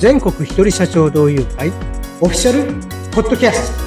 [0.00, 1.68] 全国一人社長同友会
[2.22, 2.72] オフィシャル
[3.12, 3.84] ポッドキャスト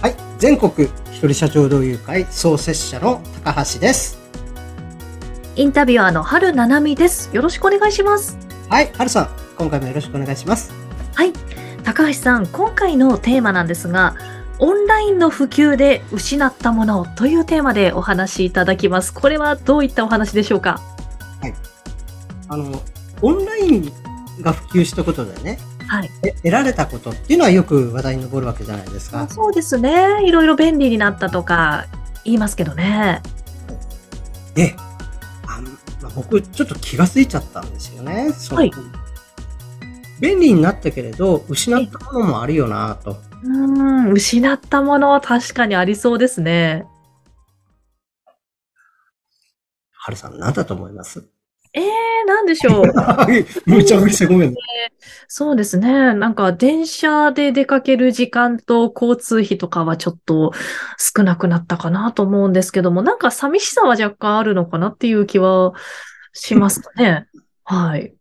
[0.00, 4.16] はい全国一人社長同友会創設者の高橋です
[5.56, 7.34] インタビュアーの春七海です。
[7.34, 8.38] よろしくお願いします。
[8.68, 10.72] はい春さん今回もよろしくお願いします
[11.16, 11.32] はい。
[11.82, 14.14] 高橋さん、今回のテーマなんですが、
[14.60, 19.12] オンラインの普及で失ったものというテーマでお話しいただきます。
[19.12, 20.80] これはどういったお話でしょうか？
[22.48, 22.82] あの
[23.20, 23.92] オンライン
[24.40, 26.10] が普及したことでねはい。
[26.22, 30.22] え得られたことっていうのはよく話題に上るわけじゃないですかそうですね。
[30.26, 31.86] いろいろ便利になったとか
[32.24, 33.22] 言いますけどね。
[34.54, 34.74] で
[35.46, 35.62] あ
[36.02, 38.72] まあ僕ちょっと気がついちゃったんですよねはい
[40.20, 46.86] 便利になったけれど失ったものもあるよなとうーん、失ったものは確かにありそうですね。
[50.08, 51.22] 春さん何だと思います？
[51.74, 51.84] えー、
[52.26, 52.84] なんでしょう。
[53.70, 54.56] むちゃくちゃごめんね。
[55.28, 56.14] そうですね。
[56.14, 60.52] なんか電車で出かける時間と交通費とかはちょっと
[60.96, 65.74] 少なくなったかなと思うんですけども、なんか寂しさは若干あるのかなっていう気は
[66.32, 67.26] しますかね。
[67.64, 68.14] はい。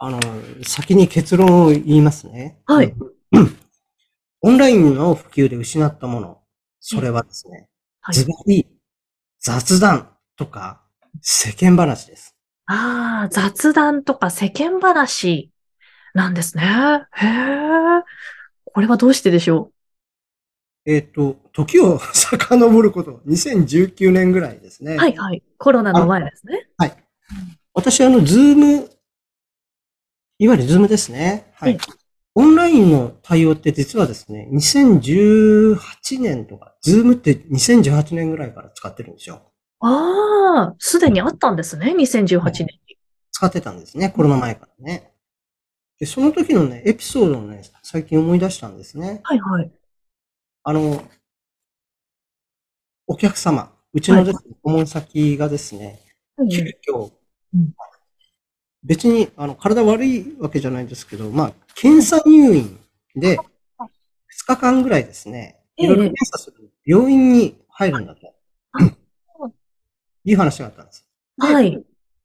[0.00, 0.20] あの、
[0.62, 2.60] 先に結論を言いますね。
[2.66, 2.94] はい
[3.32, 3.58] うん。
[4.42, 6.38] オンラインの普及で失ったもの、
[6.78, 7.68] それはですね、
[8.00, 8.64] はいズバリ
[9.40, 10.80] 雑談とか
[11.20, 12.36] 世間話です。
[12.66, 15.50] ああ、雑談とか世間話
[16.14, 16.62] なんですね。
[17.12, 18.02] へえ。
[18.64, 19.72] これはどうしてでしょ
[20.86, 24.94] えっと、時を遡ること、2019年ぐらいですね。
[24.94, 25.42] うはいはい。
[25.58, 26.68] コロナの前ですね。
[27.74, 28.90] 私、あの、 Zoom、
[30.38, 31.52] いわゆる Zoom ですね。
[31.54, 31.78] はええい。
[32.34, 39.47] オンラインの対応って実はですね、2018年とか、ズームって2018年ぐらいから使ってるんですよ。
[39.80, 41.94] ああ、すでにあったんですね。
[41.96, 42.98] 2018年に。
[43.30, 45.12] 使ってたんですね、コロナ前からね。
[45.98, 49.20] で、その時のね、エピソードをね、最近思い出したんですね。
[49.22, 49.70] はいはい。
[50.64, 51.02] あの、
[53.06, 56.00] お客様、うちのですね、顧問先がですね、
[56.36, 57.10] うん急遽
[57.54, 57.74] うん、
[58.84, 62.78] 別にあの体悪いわけじゃないんですけど、まあ、検査入院
[63.16, 63.42] で、2
[64.46, 68.34] 日間ぐらいですね、ええいろいろ検査する病院に入るんだと
[68.72, 69.07] あ。
[70.30, 71.06] いう話があったんです。
[71.40, 71.76] ではい。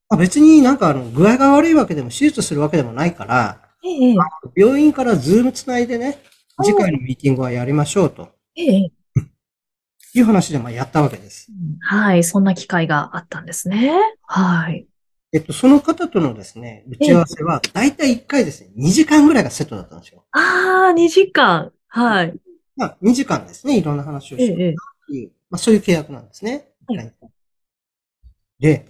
[0.10, 4.16] まあ、別になんかあの具合が悪いわけでも手術するわけでもないから、ええ、
[4.56, 6.20] 病院からズームつないでね、
[6.64, 8.92] 次回のミーティングはやりましょうとええ。
[10.16, 11.48] いう話でまあやったわけです。
[11.82, 13.94] はい、そんな機会があったんですね。
[14.28, 14.88] はい。
[15.34, 20.24] えっと、その方とのですね、打ち合わせは、だいたい1回ですね、2時間ぐらいがセットだったんですよ。
[20.32, 21.72] ああ、2時間。
[21.88, 22.34] はい。
[22.76, 24.74] まあ、2時間ですね、いろんな話をえしてえ、っ
[25.08, 26.68] ていう、まあ、そういう契約なんですね。
[26.88, 27.14] はい
[28.64, 28.86] で、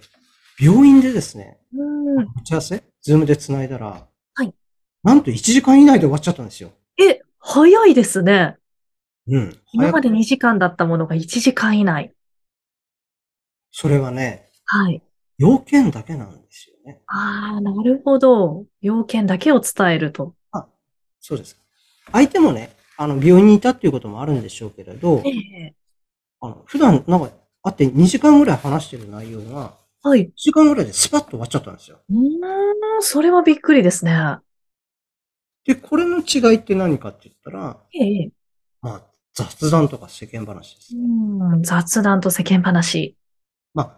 [0.60, 2.22] 病院でですね、うん。
[2.22, 4.54] 打ち合わせ、ズームで繋いだら、はい
[5.02, 6.70] なんと1時間以内で終わっちゃったんですよ。
[6.96, 8.56] え、早いですね。
[9.26, 9.58] うん。
[9.72, 12.14] 今まで早く2時間だったものが1時間以内。
[13.72, 15.02] それはね、はい。
[15.38, 17.02] 要件だけなんですよね。
[17.08, 18.64] ああ、なるほど。
[18.80, 20.36] 要件だけを伝えると。
[21.20, 21.60] そうです。
[22.12, 25.74] 相手もね、あの、病院にいたっていうこともあるんでしょうけれどえ、え。
[26.40, 27.30] あの普段、なんか、
[27.64, 30.26] 会って2時間ぐらい話してる内容が、はい。
[30.26, 31.98] 1時間ぐらいでスパッと終わっちゃったんですよ。
[32.10, 32.16] うー
[32.98, 34.36] ん、それはびっくりですね。
[35.64, 38.30] で、これの違いって何かって言ったら、ええ。
[38.82, 39.02] まあ、
[39.32, 40.94] 雑談とか世間話です。
[40.94, 43.16] うん、雑談と世間話。
[43.72, 43.96] まあ、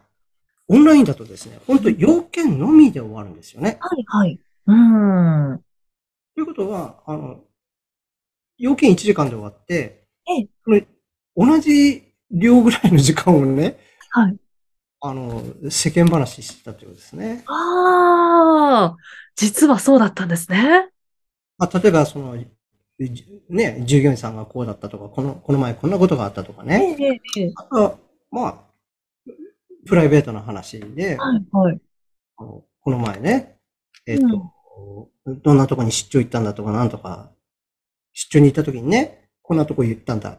[0.69, 3.79] オンラインだとですね、本当要件のみで終わるんですよね。
[3.81, 4.41] はい、はい。
[4.69, 5.61] うん。
[6.37, 7.41] ということは、あの、
[8.59, 10.49] 要件1時間で終わって、ええ
[11.37, 13.79] 同じ量ぐらいの時間をね、
[14.11, 14.37] はい。
[15.01, 17.45] あの、世間話してたということですね。
[17.47, 18.97] ああ、
[19.37, 20.91] 実はそうだったんですね。
[21.59, 22.37] まあ、例えば、その、
[22.99, 26.97] じね、従業員さんがこうだったとか、この、この前こんなことがあったとかえね。
[26.99, 27.53] え、ええ。
[27.55, 27.99] あとは、
[28.31, 29.33] まあ、
[29.87, 31.81] プライベートな話で、はい、はい。
[32.39, 33.59] あのこの前ね、
[34.07, 37.31] えっ、と、どんなとこに出張行ったんだとか、なんとか、
[38.13, 40.39] 出張に行った時にね、こんなとこ行ったんだ、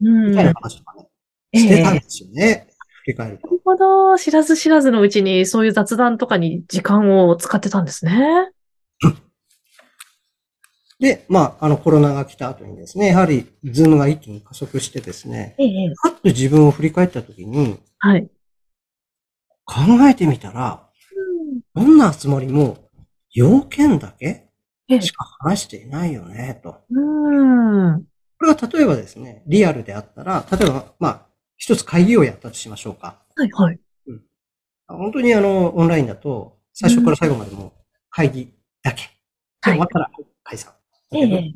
[0.00, 0.30] うん。
[0.30, 1.07] みたいな話とかね、
[1.54, 2.68] してたんですよね。
[3.04, 3.48] 振り返ると。
[3.64, 4.16] ほど。
[4.16, 8.50] 知らず知らずのうちにそういう雑談とかに時間を使ってたんですね。
[10.98, 15.94] で、まあ、あの、コロナが来た後にですね、やはり、ズームが一気に加速してですね、ええ。
[16.02, 18.28] パッと自分を振り返った時に、はい。
[19.64, 20.88] 考えてみたら、
[21.74, 22.78] どんな集まりも、
[23.32, 24.48] 要件だけ
[24.88, 25.00] ええ。
[25.00, 26.80] しか話していないよね、と。
[26.90, 28.02] うん。
[28.38, 31.27] これが例えばですね、リアルであったら、例えば、まあ、
[31.58, 33.18] 一つ会議をやったとしましょうか。
[33.36, 33.78] はい、はい。
[34.86, 37.74] 本当にあの、オンラインだと、最初から最後までも
[38.08, 39.02] 会議だけ。
[39.02, 40.10] で、終わったら
[40.42, 40.72] 解散。
[41.12, 41.52] ええ。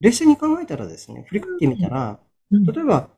[0.00, 3.08] 冷静に考えたらですね、振り返ってみたら、うん例えば、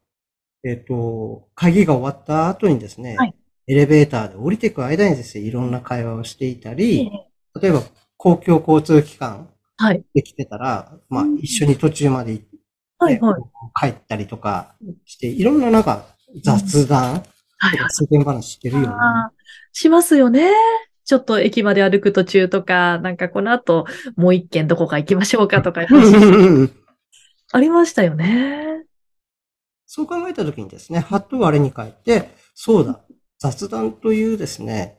[0.64, 3.34] えっ、と、会議が終わった後にですね、はい
[3.68, 7.82] エレベーターで降りていく間にですね、いろんな会話をしていたえり、え例えば
[8.16, 10.04] 公共交通機関はい。
[10.14, 12.55] できてたら、まあうん一緒に途中まで行って、
[12.98, 13.42] はい、はい。
[13.74, 16.06] 帰ったりとかして、いろんななんか
[16.42, 17.22] 雑談はい
[17.72, 18.88] とか世間話してるよね。
[18.90, 19.36] あー
[19.72, 20.50] しますよね。
[21.04, 25.82] ちょっと駅まで歩く途中とか、なんかこの後、もう一軒どこか行きましょうかとか
[27.52, 28.84] ありましたよね。
[29.86, 33.00] そう考えたときにですね、はっと我に返って、そうだ、
[33.38, 34.98] 雑談というですね、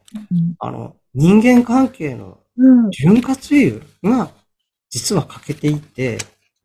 [0.59, 2.91] あの、人間関係のうん。
[2.91, 4.31] 潤滑油が
[4.89, 6.17] 実は欠けていて、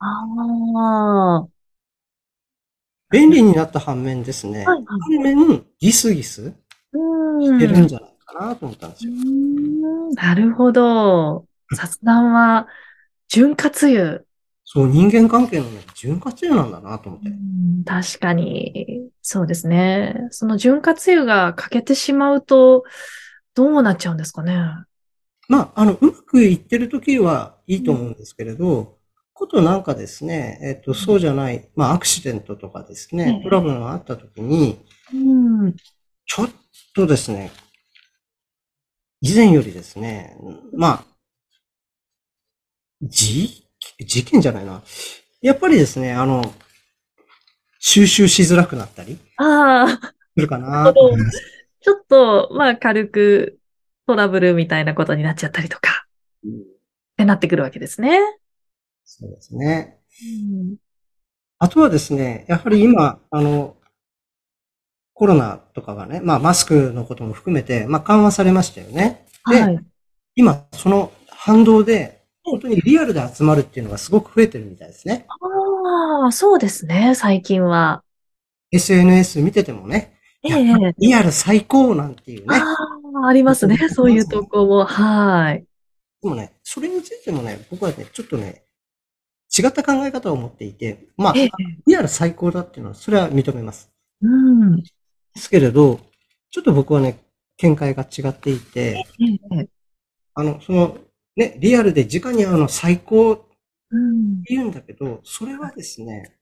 [0.05, 1.49] ああ。
[3.11, 6.55] 便利になった反面ですね、はいはい反面ギスギス
[6.93, 7.43] うん。
[7.43, 9.13] してるんじゃないかなと思ったんですよ。
[9.13, 11.47] うーんなるほど。
[11.75, 12.69] 雑談は、
[13.29, 14.21] 潤滑油。
[14.65, 17.29] そう、人間関係のね、潤滑油なんだなと思って。
[17.29, 20.29] うん確かに、そうですね。
[20.31, 22.85] その潤滑油が欠けてしまうと、
[23.55, 24.57] どうなっちゃうんですかね。
[25.49, 28.99] まあ、あの、うまくいってる時はいいと思うんですけれど、こ
[29.53, 35.17] となんかですね、えっと、そうじゃない、まあ、アクシデントとかですえねえ、トラブルがあった時に、う
[35.67, 35.75] ん。
[36.25, 36.51] ちょっ
[36.95, 37.53] とですね、
[39.21, 40.37] 以前よりですね、
[40.75, 41.05] まあ、
[43.03, 43.69] じ、
[44.01, 44.83] 事件じゃないな。
[45.43, 46.55] やっぱりですね、あの、
[47.79, 51.43] 収集しづらくなったりああ、するかなと思います。
[51.81, 53.59] ちょっと、まあ、軽く
[54.07, 56.07] トラブルみたいなことになっちゃったりとか、
[56.45, 56.73] うん
[57.13, 58.19] ってなってくるわけですね。
[59.19, 59.99] そうですね。
[60.23, 60.77] うん
[61.59, 63.77] あとはですね、やはり今、あの、
[65.15, 69.25] コロナとかがね、まあマスクのことも含めて、まあ緩和されましたよね。
[69.49, 69.79] ではい。
[70.35, 75.27] 今、その反動で、本当にリアルで集まるっていうのがすごく増えてるみたいですね。
[75.29, 78.03] ああ、そうですね、最近は。
[78.73, 80.95] SNS 見ててもね、ええ。
[80.99, 82.57] リアル最高なんていうね。
[82.57, 82.75] あ
[83.23, 84.85] あ、ありますね、そういう投稿も。
[84.85, 85.65] はい。
[86.21, 88.65] でもね、それについてもね、僕はね、ちょっとね、
[89.57, 91.51] 違った考え方を持っていて、まあええ、
[91.87, 93.93] リアル最高だっていうのは、それは認めます。
[94.23, 94.77] うん。
[94.83, 94.85] で
[95.37, 96.01] すけれど、
[96.51, 97.19] ちょっと僕はね、
[97.59, 99.05] 見解が違っていて、
[99.53, 99.69] ええ。
[100.35, 100.99] あの、その、
[101.37, 103.53] ね、リアルで直に会うの最高って
[103.91, 104.43] うん。
[104.45, 106.39] 言うんだけど、それはですね、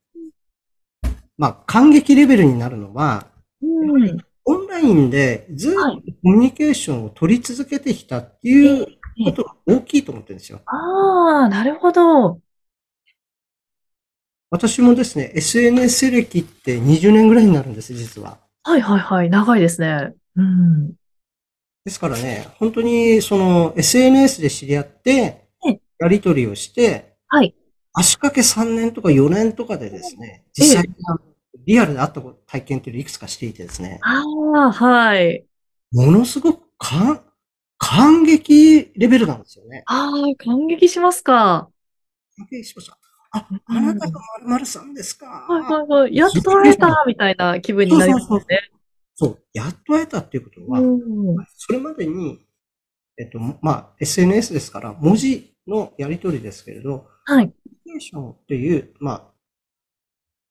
[1.36, 3.26] まあ、感激レベルになるのは、
[3.62, 4.18] うん。
[4.44, 8.86] オンラインでずっとはいコミュニケーションを取り続けてきたっていう
[9.24, 10.60] ことが大きいと思ってるんですよ。
[10.66, 12.40] ああ、なるほど。
[14.50, 18.38] 私もですね、SNS 歴って20年ぐらいになるんです、実は。
[18.64, 19.30] はいはいはい。
[19.30, 20.12] 長いですね。
[20.36, 20.88] うん。
[21.84, 25.10] ですからね、本当にその SNS で知り合って
[25.64, 27.54] ええ、やり取りをして、はい。
[27.92, 30.94] 足掛け3年とか4年とかでですね、実際に
[31.66, 34.22] リアルで会った体験っていうのをいくつかしていてですね、あ
[34.66, 35.44] あ、はい。
[35.92, 37.22] ものすごく感、
[37.78, 39.84] 感激レベルなんですよね。
[39.86, 41.68] ああ、感激しますか。
[42.36, 42.98] 感激しました。
[43.32, 45.26] あ、あなたが〇〇さんですか？
[45.26, 46.16] はいはいはい。
[46.16, 48.70] やっと会えたみたいな気分になりますそうそうね。
[49.14, 50.98] そう、やっと会えたっていうことは、うん。
[51.56, 52.40] それまでに、
[53.18, 57.48] えっと、まあ、SNS ですから、文字のやり取りですけれど、はい。
[57.48, 59.22] コミュニケーションという、まあ、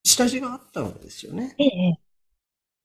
[0.04, 1.56] 下地があったわけですよね。
[1.58, 2.00] ええ。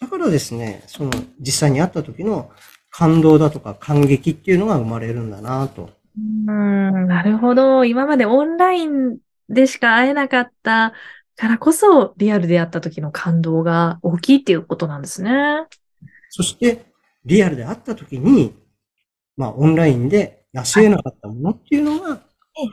[0.01, 2.51] だからですね、その、実際に会った時の
[2.91, 5.91] 感動だとか感激っていうのが生まれるんだなと。
[6.17, 7.85] うん、なるほど。
[7.85, 10.93] 今までオンラインでしか会えなかった
[11.37, 15.67] からこそ、リアルで会った時の感動が大きいっていうことなんですね。
[16.31, 16.87] そして、
[17.25, 18.55] リアルで会った時に、
[19.37, 22.21] まあ、オンラインで成し得なかったものっていうのが
[22.57, 22.69] ええ、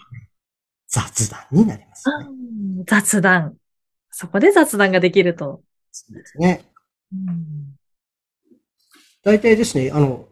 [0.87, 2.27] 雑談になりますね。
[2.27, 3.55] うん雑談。
[4.11, 5.61] そこで雑談ができると。
[5.91, 6.65] そうですね。
[7.13, 7.75] うん
[9.23, 10.27] 大体ですね、あの、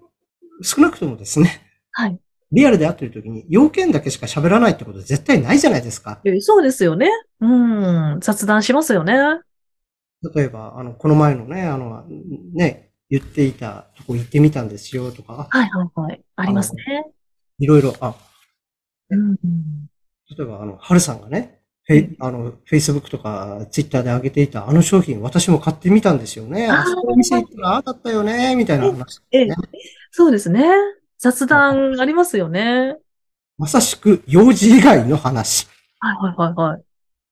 [0.63, 2.19] 少なくともですね、はい。
[2.51, 6.19] リアルで会ってる時に要件だけしか喋らないってこと絶対ないじゃないですか。
[6.25, 7.09] えそうですよね。
[7.41, 7.47] う
[8.15, 8.19] ん。
[8.21, 9.13] 雑談しますよね。
[10.35, 12.03] 例えば、あの、この前のね、あの、
[12.53, 16.21] ね、言っていたとこ行ってみたんですよとか、あはいはいはい。
[16.35, 16.83] ありますね。
[17.59, 18.15] いろいろ、あ、
[19.09, 19.35] うん。
[19.35, 26.67] 例えば、あの、春さんがね、フェイあの、Facebook とか Twitter で上げていたあの商品、私も買ってみたんですよね。
[26.69, 29.21] あそこの店行ったら、ああだったよね、みたいな話。
[29.31, 29.47] ええ、
[30.11, 30.63] そうですね。
[31.19, 32.95] 雑談ありますよね。
[33.57, 35.67] まさしく、用事以外の話。
[35.99, 36.83] はいはいはいはい。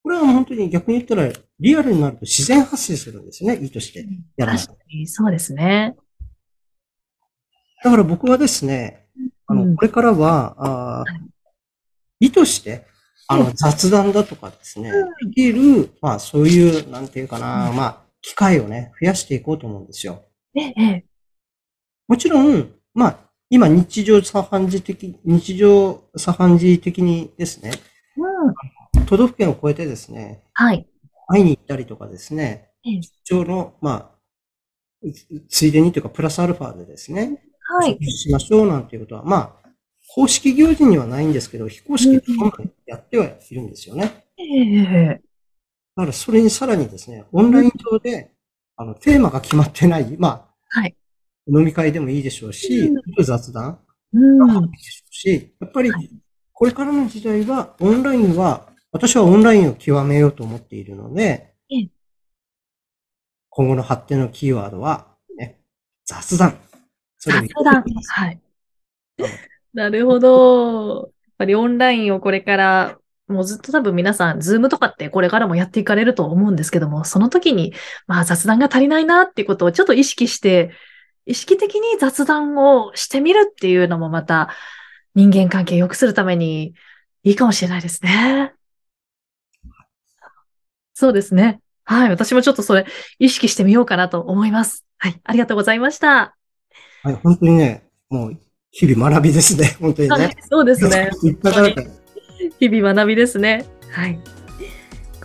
[0.03, 4.05] これは本当に逆に言ったら、リアルになると自然発生するんですよね、いいとして。
[4.35, 5.95] やらない確かに、そうですね。
[7.81, 9.07] だから僕はですね、
[9.47, 11.27] あの、うんこれからは、あー
[12.19, 12.85] 意図して、
[13.29, 20.25] あの、雑談だとかですね、できる、まあ、そういう、なんていうかな、まあ、機会をね、増やしていこうと思うんですよ。
[20.55, 21.05] ええ、ええ。
[22.07, 27.71] もちろん、まあ、今、日常茶飯事的、日常茶飯事的にですね、
[28.95, 29.05] うん。
[29.05, 30.85] 都道府県を越えてですね、はい。
[31.27, 35.07] 会いに行ったりとかですね、ええ出張の、まあ、
[35.49, 37.41] ついでにというか、プラスアルファでですね、
[37.79, 37.97] はい。
[38.11, 39.69] しましょうなんていうことは、まあ、
[40.13, 42.23] 公式行事にはないんですけど、非公式で
[42.85, 44.25] やってはいるんですよね。
[44.37, 45.21] ええ、
[45.95, 48.31] だからそれにさらにですね、オンライン上で、
[48.75, 50.96] あの、テーマが決まってない、まあ、はい。
[51.47, 53.79] 飲み会でもいいでしょうしう、雑談
[54.13, 54.37] うん。
[54.39, 55.91] もいいでしょうし、やっぱり、
[56.53, 61.89] これからの時代は、オンラインは、私はオンラインを極めようと思っているのでええ、
[63.49, 65.59] 今後の発展のキーワードは、ね、
[66.05, 66.57] 雑談。
[67.17, 67.83] それを雑談。
[67.83, 68.39] はい。
[69.73, 70.95] なるほど。
[70.97, 77.73] やっぱりオンラインをこれから、もうずっと多分皆さん、ズームとかってこれからもやっていかれると思うんですけども、その時に、
[78.07, 80.71] まあ雑談が足りないなっていうことをちょっと意識して、
[81.27, 84.49] 意識的に雑談をしてみるっていうのもまた
[85.13, 86.73] 人間関係を良くするために
[87.23, 88.53] いいかもしれないですね。
[90.93, 91.59] そうですね。
[91.83, 92.09] はい。
[92.09, 92.85] 私もちょっとそれ
[93.19, 94.85] 意識してみようかなと思います。
[94.97, 95.21] はい。
[95.23, 96.35] ありがとうございました。
[97.03, 98.39] はい、本当にね、もう、
[98.71, 100.37] 日々学びですね、本当にはいね。。
[100.49, 101.11] そうですね。
[102.59, 103.65] 日々学びですね。
[103.91, 104.19] はい。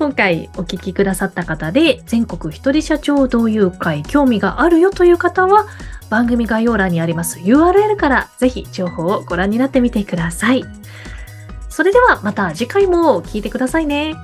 [0.03, 5.69] 今回お聞きくださった方で、全国一人社長同友会興味があるよという方は、
[6.11, 10.65] 番組概要欄にあります URL からぜひ情報をご覧になってみてください。
[11.69, 14.17] それではまた次回も聞いてくださいね。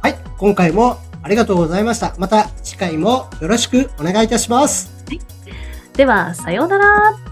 [0.00, 2.14] はい、今回もありがとうございました。
[2.16, 5.04] また次回もよろしくお願いいたします。
[5.92, 7.27] では、さようなら。